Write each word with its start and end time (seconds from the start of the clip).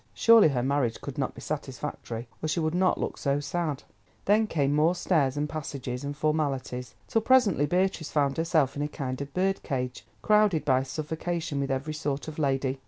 Surely 0.15 0.47
her 0.47 0.63
marriage 0.63 0.99
could 0.99 1.19
not 1.19 1.35
be 1.35 1.41
satisfactory, 1.41 2.27
or 2.41 2.47
she 2.49 2.59
would 2.59 2.73
not 2.73 2.99
look 2.99 3.19
so 3.19 3.39
sad. 3.39 3.83
Then 4.25 4.47
came 4.47 4.73
more 4.73 4.95
stairs 4.95 5.37
and 5.37 5.47
passages, 5.47 6.03
and 6.03 6.17
formalities, 6.17 6.95
till 7.07 7.21
presently 7.21 7.67
Beatrice 7.67 8.09
found 8.09 8.37
herself 8.37 8.75
in 8.75 8.81
a 8.81 8.87
kind 8.87 9.21
of 9.21 9.31
bird 9.35 9.61
cage, 9.61 10.03
crowded 10.23 10.65
to 10.65 10.85
suffocation 10.85 11.59
with 11.59 11.69
every 11.69 11.93
sort 11.93 12.27
of 12.27 12.39
lady. 12.39 12.79